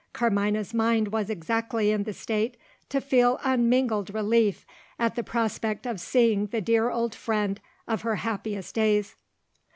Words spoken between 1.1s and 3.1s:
exactly in the state to